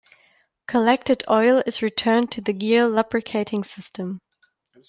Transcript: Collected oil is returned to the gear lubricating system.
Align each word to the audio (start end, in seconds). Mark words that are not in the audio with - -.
Collected 0.65 1.23
oil 1.29 1.61
is 1.67 1.83
returned 1.83 2.31
to 2.31 2.41
the 2.41 2.53
gear 2.53 2.87
lubricating 2.87 3.63
system. 3.63 4.19